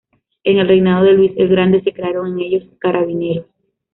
[0.43, 3.45] En el reinado de Luis el Grande se crearon en ellos Carabineros.